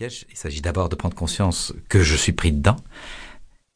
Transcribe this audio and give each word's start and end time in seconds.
il 0.00 0.36
s'agit 0.36 0.60
d'abord 0.60 0.88
de 0.88 0.94
prendre 0.94 1.14
conscience 1.14 1.72
que 1.88 2.02
je 2.02 2.16
suis 2.16 2.32
pris 2.32 2.52
dedans. 2.52 2.76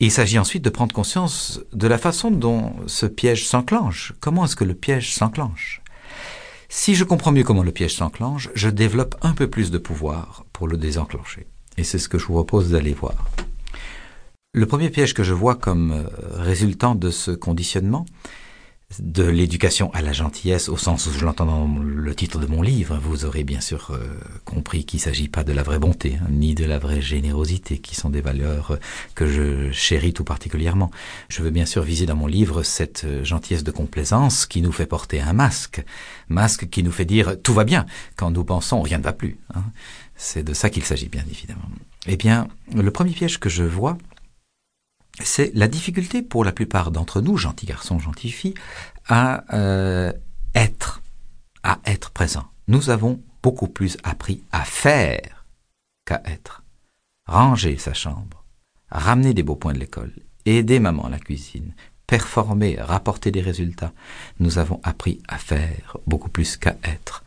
il 0.00 0.12
s'agit 0.12 0.38
ensuite 0.38 0.62
de 0.62 0.70
prendre 0.70 0.94
conscience 0.94 1.60
de 1.72 1.88
la 1.88 1.98
façon 1.98 2.30
dont 2.30 2.72
ce 2.86 3.06
piège 3.06 3.46
s'enclenche. 3.46 4.12
Comment 4.20 4.44
est-ce 4.44 4.54
que 4.54 4.64
le 4.64 4.74
piège 4.74 5.12
s'enclenche? 5.12 5.82
Si 6.68 6.94
je 6.94 7.02
comprends 7.02 7.32
mieux 7.32 7.42
comment 7.42 7.64
le 7.64 7.72
piège 7.72 7.96
s'enclenche, 7.96 8.50
je 8.54 8.68
développe 8.68 9.16
un 9.22 9.32
peu 9.32 9.48
plus 9.48 9.70
de 9.70 9.78
pouvoir 9.78 10.44
pour 10.52 10.68
le 10.68 10.76
désenclencher. 10.76 11.46
Et 11.76 11.84
c'est 11.84 11.98
ce 11.98 12.08
que 12.08 12.18
je 12.18 12.26
vous 12.26 12.34
propose 12.34 12.70
d'aller 12.70 12.92
voir. 12.92 13.14
Le 14.52 14.66
premier 14.66 14.90
piège 14.90 15.14
que 15.14 15.24
je 15.24 15.34
vois 15.34 15.56
comme 15.56 15.92
euh, 15.92 16.04
résultant 16.34 16.94
de 16.94 17.10
ce 17.10 17.32
conditionnement, 17.32 18.06
de 19.00 19.24
l'éducation 19.24 19.92
à 19.92 20.00
la 20.00 20.12
gentillesse, 20.12 20.70
au 20.70 20.78
sens 20.78 21.06
où 21.06 21.12
je 21.12 21.24
l'entends 21.24 21.44
dans 21.44 21.68
le 21.68 22.14
titre 22.14 22.38
de 22.38 22.46
mon 22.46 22.62
livre, 22.62 22.98
vous 23.02 23.26
aurez 23.26 23.44
bien 23.44 23.60
sûr 23.60 23.90
euh, 23.90 23.98
compris 24.46 24.84
qu'il 24.84 24.98
ne 24.98 25.02
s'agit 25.02 25.28
pas 25.28 25.44
de 25.44 25.52
la 25.52 25.62
vraie 25.62 25.78
bonté, 25.78 26.18
hein, 26.20 26.26
ni 26.30 26.54
de 26.54 26.64
la 26.64 26.78
vraie 26.78 27.02
générosité, 27.02 27.78
qui 27.78 27.94
sont 27.94 28.08
des 28.08 28.22
valeurs 28.22 28.72
euh, 28.72 28.76
que 29.14 29.26
je 29.26 29.70
chéris 29.72 30.14
tout 30.14 30.24
particulièrement. 30.24 30.90
Je 31.28 31.42
veux 31.42 31.50
bien 31.50 31.66
sûr 31.66 31.82
viser 31.82 32.06
dans 32.06 32.16
mon 32.16 32.26
livre 32.26 32.62
cette 32.62 33.04
euh, 33.04 33.24
gentillesse 33.24 33.62
de 33.62 33.70
complaisance 33.70 34.46
qui 34.46 34.62
nous 34.62 34.72
fait 34.72 34.86
porter 34.86 35.20
un 35.20 35.34
masque, 35.34 35.84
masque 36.30 36.70
qui 36.70 36.82
nous 36.82 36.92
fait 36.92 37.04
dire 37.04 37.36
tout 37.42 37.52
va 37.52 37.64
bien 37.64 37.84
quand 38.16 38.30
nous 38.30 38.44
pensons 38.44 38.80
rien 38.80 38.98
ne 38.98 39.04
va 39.04 39.12
plus. 39.12 39.36
Hein. 39.54 39.64
C'est 40.16 40.42
de 40.42 40.54
ça 40.54 40.70
qu'il 40.70 40.84
s'agit 40.84 41.08
bien 41.08 41.24
évidemment. 41.30 41.68
Eh 42.06 42.16
bien, 42.16 42.48
le 42.74 42.90
premier 42.90 43.12
piège 43.12 43.38
que 43.38 43.50
je 43.50 43.64
vois, 43.64 43.98
c'est 45.22 45.52
la 45.54 45.68
difficulté 45.68 46.22
pour 46.22 46.44
la 46.44 46.52
plupart 46.52 46.90
d'entre 46.90 47.20
nous, 47.20 47.36
gentils 47.36 47.66
garçons, 47.66 47.98
gentilles 47.98 48.30
filles, 48.30 48.54
à 49.08 49.44
euh, 49.54 50.12
être, 50.54 51.02
à 51.62 51.78
être 51.84 52.10
présent. 52.10 52.46
Nous 52.68 52.90
avons 52.90 53.20
beaucoup 53.42 53.68
plus 53.68 53.96
appris 54.02 54.42
à 54.52 54.64
faire 54.64 55.46
qu'à 56.04 56.22
être. 56.24 56.62
Ranger 57.26 57.76
sa 57.78 57.94
chambre, 57.94 58.44
ramener 58.90 59.34
des 59.34 59.42
beaux 59.42 59.56
points 59.56 59.74
de 59.74 59.78
l'école, 59.78 60.12
aider 60.46 60.80
maman 60.80 61.06
à 61.06 61.10
la 61.10 61.18
cuisine, 61.18 61.74
performer, 62.06 62.76
rapporter 62.80 63.30
des 63.30 63.42
résultats. 63.42 63.92
Nous 64.40 64.58
avons 64.58 64.80
appris 64.82 65.20
à 65.28 65.36
faire 65.38 65.98
beaucoup 66.06 66.30
plus 66.30 66.56
qu'à 66.56 66.76
être. 66.84 67.22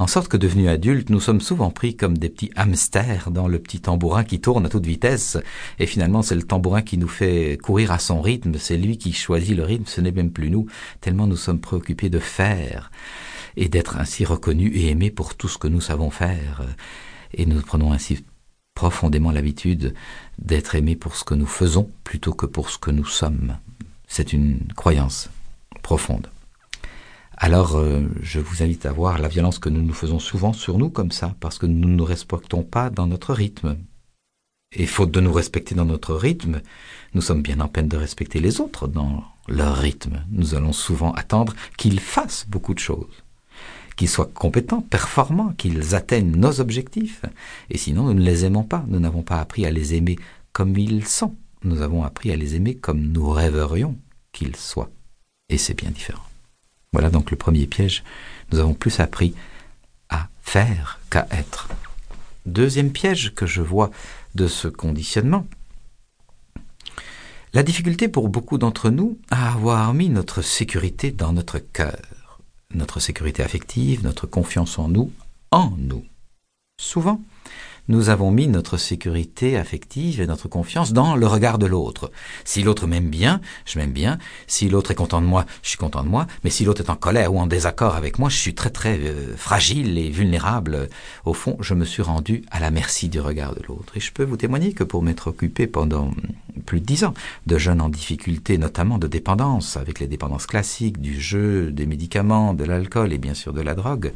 En 0.00 0.06
sorte 0.06 0.28
que 0.28 0.38
devenus 0.38 0.70
adultes, 0.70 1.10
nous 1.10 1.20
sommes 1.20 1.42
souvent 1.42 1.70
pris 1.70 1.94
comme 1.94 2.16
des 2.16 2.30
petits 2.30 2.50
hamsters 2.56 3.30
dans 3.30 3.48
le 3.48 3.58
petit 3.58 3.80
tambourin 3.80 4.24
qui 4.24 4.40
tourne 4.40 4.64
à 4.64 4.70
toute 4.70 4.86
vitesse. 4.86 5.36
Et 5.78 5.84
finalement, 5.84 6.22
c'est 6.22 6.34
le 6.34 6.42
tambourin 6.42 6.80
qui 6.80 6.96
nous 6.96 7.06
fait 7.06 7.58
courir 7.62 7.92
à 7.92 7.98
son 7.98 8.22
rythme. 8.22 8.54
C'est 8.58 8.78
lui 8.78 8.96
qui 8.96 9.12
choisit 9.12 9.54
le 9.54 9.62
rythme. 9.62 9.84
Ce 9.86 10.00
n'est 10.00 10.10
même 10.10 10.30
plus 10.30 10.48
nous. 10.48 10.64
Tellement 11.02 11.26
nous 11.26 11.36
sommes 11.36 11.60
préoccupés 11.60 12.08
de 12.08 12.18
faire 12.18 12.90
et 13.58 13.68
d'être 13.68 13.98
ainsi 13.98 14.24
reconnus 14.24 14.72
et 14.74 14.88
aimés 14.88 15.10
pour 15.10 15.34
tout 15.34 15.48
ce 15.48 15.58
que 15.58 15.68
nous 15.68 15.82
savons 15.82 16.08
faire. 16.08 16.62
Et 17.34 17.44
nous 17.44 17.60
prenons 17.60 17.92
ainsi 17.92 18.24
profondément 18.74 19.32
l'habitude 19.32 19.92
d'être 20.38 20.76
aimés 20.76 20.96
pour 20.96 21.14
ce 21.14 21.24
que 21.24 21.34
nous 21.34 21.44
faisons 21.44 21.90
plutôt 22.04 22.32
que 22.32 22.46
pour 22.46 22.70
ce 22.70 22.78
que 22.78 22.90
nous 22.90 23.04
sommes. 23.04 23.58
C'est 24.08 24.32
une 24.32 24.60
croyance 24.74 25.28
profonde 25.82 26.28
alors 27.42 27.76
euh, 27.76 28.02
je 28.20 28.38
vous 28.38 28.62
invite 28.62 28.84
à 28.84 28.92
voir 28.92 29.18
la 29.18 29.28
violence 29.28 29.58
que 29.58 29.70
nous 29.70 29.80
nous 29.80 29.94
faisons 29.94 30.18
souvent 30.18 30.52
sur 30.52 30.76
nous 30.76 30.90
comme 30.90 31.10
ça, 31.10 31.34
parce 31.40 31.56
que 31.56 31.64
nous 31.64 31.88
ne 31.88 31.94
nous 31.94 32.04
respectons 32.04 32.62
pas 32.62 32.90
dans 32.90 33.06
notre 33.06 33.32
rythme. 33.32 33.78
Et 34.76 34.86
faute 34.86 35.10
de 35.10 35.20
nous 35.20 35.32
respecter 35.32 35.74
dans 35.74 35.86
notre 35.86 36.14
rythme, 36.14 36.60
nous 37.14 37.22
sommes 37.22 37.40
bien 37.40 37.58
en 37.60 37.66
peine 37.66 37.88
de 37.88 37.96
respecter 37.96 38.40
les 38.40 38.60
autres 38.60 38.86
dans 38.86 39.24
leur 39.48 39.74
rythme. 39.74 40.22
Nous 40.30 40.54
allons 40.54 40.74
souvent 40.74 41.12
attendre 41.12 41.54
qu'ils 41.78 41.98
fassent 41.98 42.44
beaucoup 42.46 42.74
de 42.74 42.78
choses, 42.78 43.24
qu'ils 43.96 44.10
soient 44.10 44.30
compétents, 44.32 44.82
performants, 44.82 45.54
qu'ils 45.56 45.94
atteignent 45.94 46.36
nos 46.36 46.60
objectifs. 46.60 47.22
Et 47.70 47.78
sinon, 47.78 48.04
nous 48.04 48.14
ne 48.14 48.20
les 48.20 48.44
aimons 48.44 48.64
pas. 48.64 48.84
Nous 48.86 49.00
n'avons 49.00 49.22
pas 49.22 49.40
appris 49.40 49.64
à 49.64 49.70
les 49.70 49.94
aimer 49.94 50.18
comme 50.52 50.76
ils 50.76 51.06
sont. 51.06 51.34
Nous 51.64 51.80
avons 51.80 52.04
appris 52.04 52.30
à 52.32 52.36
les 52.36 52.54
aimer 52.54 52.74
comme 52.74 53.00
nous 53.00 53.30
rêverions 53.30 53.96
qu'ils 54.30 54.56
soient. 54.56 54.90
Et 55.48 55.58
c'est 55.58 55.74
bien 55.74 55.90
différent. 55.90 56.29
Voilà 56.92 57.10
donc 57.10 57.30
le 57.30 57.36
premier 57.36 57.66
piège. 57.66 58.02
Nous 58.50 58.58
avons 58.58 58.74
plus 58.74 59.00
appris 59.00 59.34
à 60.08 60.28
faire 60.42 60.98
qu'à 61.08 61.26
être. 61.30 61.68
Deuxième 62.46 62.90
piège 62.90 63.32
que 63.34 63.46
je 63.46 63.62
vois 63.62 63.90
de 64.34 64.48
ce 64.48 64.66
conditionnement, 64.66 65.46
la 67.52 67.62
difficulté 67.62 68.08
pour 68.08 68.28
beaucoup 68.28 68.58
d'entre 68.58 68.90
nous 68.90 69.18
à 69.30 69.52
avoir 69.52 69.92
mis 69.94 70.08
notre 70.08 70.42
sécurité 70.42 71.10
dans 71.10 71.32
notre 71.32 71.58
cœur, 71.58 72.40
notre 72.72 72.98
sécurité 73.00 73.42
affective, 73.42 74.02
notre 74.02 74.26
confiance 74.26 74.78
en 74.78 74.88
nous, 74.88 75.12
en 75.50 75.72
nous. 75.76 76.04
Souvent, 76.80 77.20
nous 77.90 78.08
avons 78.08 78.30
mis 78.30 78.46
notre 78.46 78.76
sécurité 78.76 79.56
affective 79.56 80.20
et 80.20 80.26
notre 80.28 80.46
confiance 80.46 80.92
dans 80.92 81.16
le 81.16 81.26
regard 81.26 81.58
de 81.58 81.66
l'autre. 81.66 82.12
Si 82.44 82.62
l'autre 82.62 82.86
m'aime 82.86 83.10
bien, 83.10 83.40
je 83.66 83.80
m'aime 83.80 83.90
bien. 83.90 84.18
Si 84.46 84.68
l'autre 84.68 84.92
est 84.92 84.94
content 84.94 85.20
de 85.20 85.26
moi, 85.26 85.44
je 85.64 85.70
suis 85.70 85.76
content 85.76 86.04
de 86.04 86.08
moi. 86.08 86.28
Mais 86.44 86.50
si 86.50 86.64
l'autre 86.64 86.82
est 86.82 86.90
en 86.90 86.94
colère 86.94 87.34
ou 87.34 87.40
en 87.40 87.48
désaccord 87.48 87.96
avec 87.96 88.20
moi, 88.20 88.28
je 88.28 88.36
suis 88.36 88.54
très 88.54 88.70
très 88.70 88.96
euh, 89.00 89.36
fragile 89.36 89.98
et 89.98 90.08
vulnérable. 90.08 90.88
Au 91.24 91.34
fond, 91.34 91.56
je 91.58 91.74
me 91.74 91.84
suis 91.84 92.02
rendu 92.02 92.44
à 92.52 92.60
la 92.60 92.70
merci 92.70 93.08
du 93.08 93.20
regard 93.20 93.56
de 93.56 93.62
l'autre. 93.66 93.96
Et 93.96 94.00
je 94.00 94.12
peux 94.12 94.24
vous 94.24 94.36
témoigner 94.36 94.72
que 94.72 94.84
pour 94.84 95.02
m'être 95.02 95.26
occupé 95.26 95.66
pendant 95.66 96.12
plus 96.60 96.80
de 96.80 96.86
dix 96.86 97.02
ans 97.02 97.14
de 97.46 97.58
jeunes 97.58 97.80
en 97.80 97.88
difficulté, 97.88 98.56
notamment 98.56 98.98
de 98.98 99.08
dépendance, 99.08 99.76
avec 99.76 99.98
les 99.98 100.06
dépendances 100.06 100.46
classiques 100.46 101.00
du 101.00 101.20
jeu, 101.20 101.72
des 101.72 101.86
médicaments, 101.86 102.54
de 102.54 102.62
l'alcool 102.62 103.12
et 103.12 103.18
bien 103.18 103.34
sûr 103.34 103.52
de 103.52 103.60
la 103.60 103.74
drogue, 103.74 104.12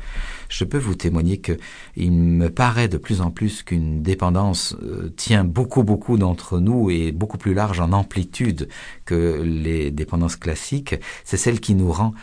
je 0.49 0.65
peux 0.65 0.79
vous 0.79 0.95
témoigner 0.95 1.39
que 1.39 1.59
il 1.97 2.13
me 2.13 2.51
paraît 2.51 2.87
de 2.87 2.99
plus 2.99 3.21
en 3.21 3.33
plus 3.33 3.64
qu'une 3.65 4.03
dépendance 4.03 4.77
euh, 4.83 5.13
tient 5.17 5.45
beaucoup 5.45 5.83
beaucoup 5.83 6.17
d'entre 6.19 6.59
nous 6.59 6.91
et 6.91 7.13
beaucoup 7.13 7.39
plus 7.39 7.55
large 7.55 7.81
en 7.81 7.93
amplitude 7.93 8.69
que 9.05 9.43
les 9.43 9.91
dépendances 9.91 10.37
classiques, 10.37 10.97
c'est 11.25 11.37
celle 11.37 11.61
qui 11.61 11.75
nous 11.75 11.93
rend 11.93 12.15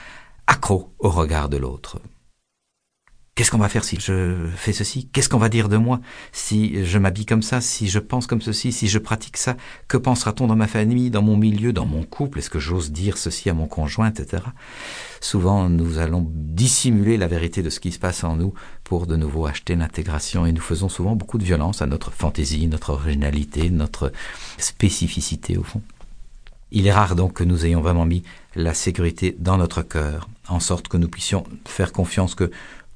accro 0.47 0.89
au 0.99 1.09
regard 1.09 1.49
de 1.49 1.57
l'autre. 1.57 1.99
Qu'est-ce 3.41 3.49
qu'on 3.49 3.57
va 3.57 3.69
faire 3.69 3.83
si 3.83 3.99
je 3.99 4.35
fais 4.55 4.71
ceci? 4.71 5.07
Qu'est-ce 5.11 5.27
qu'on 5.27 5.39
va 5.39 5.49
dire 5.49 5.67
de 5.67 5.75
moi 5.75 5.99
si 6.31 6.85
je 6.85 6.99
m'habille 6.99 7.25
comme 7.25 7.41
ça, 7.41 7.59
si 7.59 7.87
je 7.87 7.97
pense 7.97 8.27
comme 8.27 8.39
ceci, 8.39 8.71
si 8.71 8.87
je 8.87 8.99
pratique 8.99 9.35
ça? 9.35 9.57
Que 9.87 9.97
pensera-t-on 9.97 10.45
dans 10.45 10.55
ma 10.55 10.67
famille, 10.67 11.09
dans 11.09 11.23
mon 11.23 11.37
milieu, 11.37 11.73
dans 11.73 11.87
mon 11.87 12.03
couple? 12.03 12.37
Est-ce 12.37 12.51
que 12.51 12.59
j'ose 12.59 12.91
dire 12.91 13.17
ceci 13.17 13.49
à 13.49 13.55
mon 13.55 13.65
conjoint, 13.65 14.11
etc. 14.11 14.43
Souvent, 15.21 15.69
nous 15.69 15.97
allons 15.97 16.23
dissimuler 16.31 17.17
la 17.17 17.25
vérité 17.25 17.63
de 17.63 17.71
ce 17.71 17.79
qui 17.79 17.91
se 17.91 17.97
passe 17.97 18.23
en 18.23 18.35
nous 18.35 18.53
pour 18.83 19.07
de 19.07 19.15
nouveau 19.15 19.47
acheter 19.47 19.73
l'intégration 19.73 20.45
et 20.45 20.51
nous 20.51 20.61
faisons 20.61 20.87
souvent 20.87 21.15
beaucoup 21.15 21.39
de 21.39 21.43
violence 21.43 21.81
à 21.81 21.87
notre 21.87 22.11
fantaisie, 22.11 22.67
notre 22.67 22.91
originalité, 22.91 23.71
notre 23.71 24.11
spécificité 24.59 25.57
au 25.57 25.63
fond. 25.63 25.81
Il 26.73 26.85
est 26.85 26.93
rare 26.93 27.15
donc 27.15 27.33
que 27.33 27.43
nous 27.43 27.65
ayons 27.65 27.81
vraiment 27.81 28.05
mis 28.05 28.21
la 28.55 28.73
sécurité 28.73 29.35
dans 29.39 29.57
notre 29.57 29.81
cœur, 29.81 30.29
en 30.47 30.59
sorte 30.59 30.87
que 30.87 30.97
nous 30.97 31.09
puissions 31.09 31.43
faire 31.65 31.91
confiance 31.91 32.35
que 32.35 32.51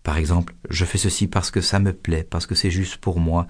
par 0.06 0.18
exemple, 0.18 0.54
je 0.70 0.86
fais 0.86 1.00
ceci 1.00 1.26
parce 1.26 1.50
que 1.50 1.62
ça 1.62 1.80
me 1.80 1.92
plaît, 1.92 2.24
parce 2.24 2.46
que 2.46 2.54
c'est 2.54 2.70
juste 2.70 2.98
pour 2.98 3.20
moi, 3.20 3.48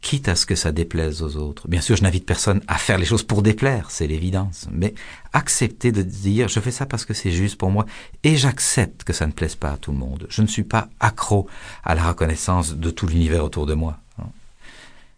quitte 0.00 0.28
à 0.28 0.36
ce 0.36 0.46
que 0.46 0.54
ça 0.54 0.70
déplaise 0.70 1.22
aux 1.22 1.34
autres. 1.34 1.66
Bien 1.66 1.80
sûr, 1.80 1.96
je 1.96 2.04
n'invite 2.04 2.24
personne 2.24 2.62
à 2.68 2.78
faire 2.78 2.98
les 2.98 3.04
choses 3.04 3.24
pour 3.24 3.42
déplaire, 3.42 3.90
c'est 3.90 4.06
l'évidence, 4.06 4.68
mais 4.70 4.94
accepter 5.32 5.90
de 5.90 6.02
dire 6.02 6.46
je 6.46 6.60
fais 6.60 6.70
ça 6.70 6.86
parce 6.86 7.04
que 7.04 7.14
c'est 7.14 7.32
juste 7.32 7.56
pour 7.56 7.72
moi 7.72 7.84
et 8.22 8.36
j'accepte 8.36 9.02
que 9.02 9.12
ça 9.12 9.26
ne 9.26 9.32
plaise 9.32 9.56
pas 9.56 9.72
à 9.72 9.76
tout 9.76 9.90
le 9.90 9.98
monde. 9.98 10.28
Je 10.30 10.40
ne 10.40 10.46
suis 10.46 10.62
pas 10.62 10.88
accro 11.00 11.48
à 11.82 11.96
la 11.96 12.06
reconnaissance 12.06 12.76
de 12.76 12.90
tout 12.90 13.08
l'univers 13.08 13.44
autour 13.44 13.66
de 13.66 13.74
moi. 13.74 13.98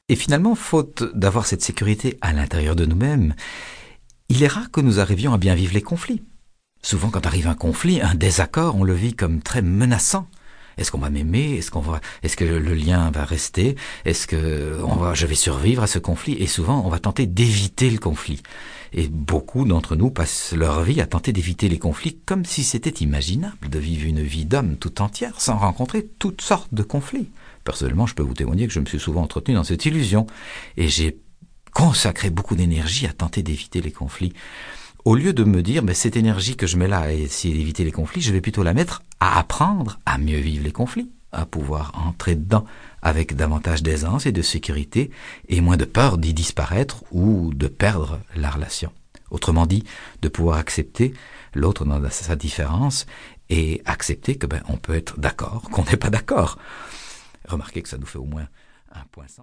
Et 0.08 0.16
finalement, 0.16 0.54
faute 0.54 1.04
d'avoir 1.14 1.44
cette 1.44 1.62
sécurité 1.62 2.16
à 2.22 2.32
l'intérieur 2.32 2.74
de 2.74 2.86
nous-mêmes, 2.86 3.34
il 4.30 4.42
est 4.42 4.48
rare 4.48 4.70
que 4.70 4.80
nous 4.80 4.98
arrivions 4.98 5.34
à 5.34 5.38
bien 5.38 5.54
vivre 5.54 5.74
les 5.74 5.82
conflits. 5.82 6.22
Souvent, 6.82 7.10
quand 7.10 7.26
arrive 7.26 7.48
un 7.48 7.54
conflit, 7.54 8.00
un 8.00 8.14
désaccord, 8.14 8.76
on 8.76 8.82
le 8.82 8.94
vit 8.94 9.12
comme 9.12 9.42
très 9.42 9.60
menaçant. 9.60 10.26
Est-ce 10.80 10.90
qu'on 10.90 10.98
va 10.98 11.10
m'aimer? 11.10 11.56
Est-ce 11.58 11.70
qu'on 11.70 11.80
va 11.80 12.00
Est-ce 12.22 12.36
que 12.36 12.44
le 12.44 12.74
lien 12.74 13.10
va 13.10 13.24
rester? 13.24 13.76
Est-ce 14.04 14.26
que 14.26 14.80
on 14.82 14.96
va 14.96 15.14
Je 15.14 15.26
vais 15.26 15.34
survivre 15.34 15.82
à 15.82 15.86
ce 15.86 15.98
conflit? 15.98 16.34
Et 16.40 16.46
souvent, 16.46 16.82
on 16.84 16.88
va 16.88 16.98
tenter 16.98 17.26
d'éviter 17.26 17.90
le 17.90 17.98
conflit. 17.98 18.42
Et 18.92 19.08
beaucoup 19.08 19.64
d'entre 19.64 19.94
nous 19.94 20.10
passent 20.10 20.52
leur 20.52 20.82
vie 20.82 21.00
à 21.00 21.06
tenter 21.06 21.32
d'éviter 21.32 21.68
les 21.68 21.78
conflits 21.78 22.18
comme 22.26 22.44
si 22.44 22.64
c'était 22.64 23.04
imaginable 23.04 23.68
de 23.68 23.78
vivre 23.78 24.06
une 24.06 24.22
vie 24.22 24.46
d'homme 24.46 24.76
tout 24.76 25.00
entière 25.00 25.40
sans 25.40 25.58
rencontrer 25.58 26.08
toutes 26.18 26.40
sortes 26.40 26.72
de 26.72 26.82
conflits. 26.82 27.30
Personnellement, 27.62 28.06
je 28.06 28.14
peux 28.14 28.22
vous 28.22 28.34
témoigner 28.34 28.66
que 28.66 28.72
je 28.72 28.80
me 28.80 28.86
suis 28.86 28.98
souvent 28.98 29.22
entretenu 29.22 29.54
dans 29.54 29.64
cette 29.64 29.84
illusion. 29.84 30.26
Et 30.76 30.88
j'ai 30.88 31.20
consacré 31.72 32.30
beaucoup 32.30 32.56
d'énergie 32.56 33.06
à 33.06 33.12
tenter 33.12 33.42
d'éviter 33.42 33.80
les 33.80 33.92
conflits 33.92 34.32
au 35.04 35.14
lieu 35.14 35.32
de 35.32 35.44
me 35.44 35.62
dire, 35.62 35.82
mais 35.82 35.94
cette 35.94 36.16
énergie 36.16 36.56
que 36.56 36.66
je 36.66 36.76
mets 36.76 36.88
là 36.88 37.00
à 37.00 37.12
essayer 37.12 37.54
d'éviter 37.54 37.84
les 37.84 37.92
conflits, 37.92 38.20
je 38.20 38.32
vais 38.32 38.40
plutôt 38.40 38.62
la 38.62 38.74
mettre 38.74 39.02
à 39.18 39.38
apprendre 39.38 39.98
à 40.04 40.18
mieux 40.18 40.38
vivre 40.38 40.64
les 40.64 40.72
conflits, 40.72 41.10
à 41.32 41.46
pouvoir 41.46 41.92
entrer 42.06 42.34
dedans 42.34 42.64
avec 43.02 43.34
davantage 43.34 43.82
d'aisance 43.82 44.26
et 44.26 44.32
de 44.32 44.42
sécurité 44.42 45.10
et 45.48 45.60
moins 45.60 45.76
de 45.76 45.84
peur 45.84 46.18
d'y 46.18 46.34
disparaître 46.34 47.04
ou 47.12 47.52
de 47.54 47.66
perdre 47.66 48.20
la 48.36 48.50
relation. 48.50 48.92
Autrement 49.30 49.66
dit, 49.66 49.84
de 50.22 50.28
pouvoir 50.28 50.58
accepter 50.58 51.14
l'autre 51.54 51.84
dans 51.84 52.10
sa 52.10 52.36
différence 52.36 53.06
et 53.48 53.80
accepter 53.84 54.36
que 54.36 54.46
ben 54.46 54.62
on 54.68 54.76
peut 54.76 54.94
être 54.94 55.18
d'accord, 55.18 55.62
qu'on 55.70 55.84
n'est 55.84 55.96
pas 55.96 56.10
d'accord. 56.10 56.58
Remarquez 57.48 57.82
que 57.82 57.88
ça 57.88 57.98
nous 57.98 58.06
fait 58.06 58.18
au 58.18 58.24
moins 58.24 58.46
un 58.92 59.04
point 59.12 59.26
sans. 59.28 59.38